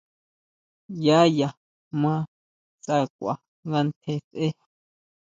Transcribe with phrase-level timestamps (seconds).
[1.05, 1.47] Yá ya
[2.01, 2.13] ma
[2.85, 3.33] sakʼua
[3.67, 4.47] nga tjen sʼe.